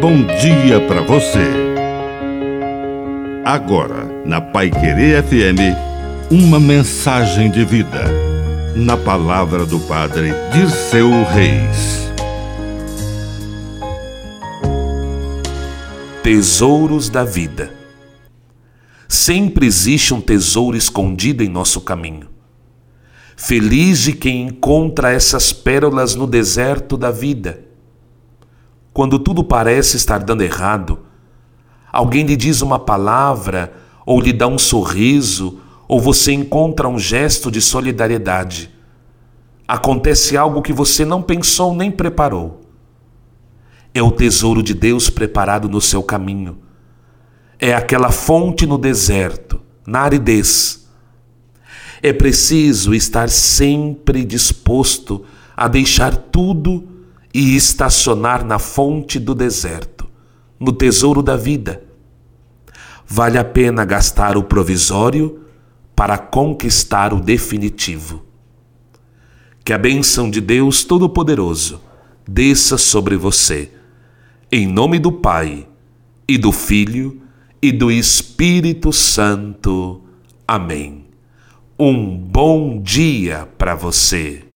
[0.00, 1.44] bom dia para você.
[3.44, 5.76] Agora, na Pai Querer FM,
[6.30, 8.06] uma mensagem de vida.
[8.74, 12.10] Na palavra do Padre Dirceu Reis.
[16.22, 17.70] Tesouros da vida.
[19.06, 22.28] Sempre existe um tesouro escondido em nosso caminho.
[23.36, 27.69] Feliz de quem encontra essas pérolas no deserto da vida
[28.92, 31.00] quando tudo parece estar dando errado,
[31.92, 33.72] alguém lhe diz uma palavra,
[34.04, 38.70] ou lhe dá um sorriso, ou você encontra um gesto de solidariedade.
[39.66, 42.60] Acontece algo que você não pensou nem preparou.
[43.94, 46.58] É o tesouro de Deus preparado no seu caminho.
[47.58, 50.88] É aquela fonte no deserto, na aridez.
[52.02, 55.24] É preciso estar sempre disposto
[55.56, 56.89] a deixar tudo
[57.32, 60.08] e estacionar na fonte do deserto,
[60.58, 61.84] no tesouro da vida.
[63.06, 65.40] Vale a pena gastar o provisório
[65.94, 68.24] para conquistar o definitivo.
[69.64, 71.80] Que a bênção de Deus Todo-Poderoso
[72.26, 73.70] desça sobre você,
[74.50, 75.66] em nome do Pai,
[76.26, 77.20] e do Filho,
[77.60, 80.02] e do Espírito Santo.
[80.46, 81.06] Amém.
[81.78, 84.49] Um bom dia para você.